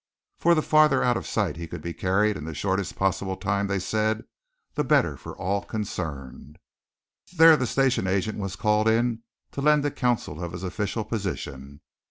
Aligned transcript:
For 0.39 0.55
the 0.55 0.63
farther 0.63 1.03
out 1.03 1.15
of 1.15 1.27
sight 1.27 1.57
he 1.57 1.67
could 1.67 1.83
be 1.83 1.93
carried 1.93 2.35
in 2.35 2.43
the 2.45 2.55
shortest 2.55 2.95
possible 2.95 3.37
time, 3.37 3.67
they 3.67 3.77
said, 3.77 4.23
the 4.73 4.83
better 4.83 5.15
for 5.15 5.37
all 5.37 5.61
concerned. 5.63 6.57
There 7.37 7.55
the 7.55 7.67
station 7.67 8.07
agent 8.07 8.39
was 8.39 8.55
called 8.55 8.87
in 8.87 9.21
to 9.51 9.61
lend 9.61 9.83
the 9.83 9.91
counsel 9.91 10.43
of 10.43 10.53
his 10.53 10.63
official 10.63 11.03
position. 11.05 11.81